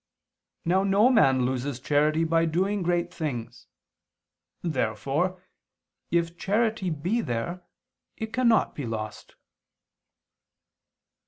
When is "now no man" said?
0.65-1.45